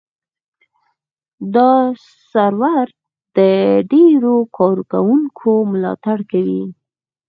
دا 1.55 1.71
سرور 2.29 2.87
د 3.37 3.39
ډېرو 3.91 4.35
کاروونکو 4.57 5.49
ملاتړ 5.71 6.17
کوي. 6.31 6.63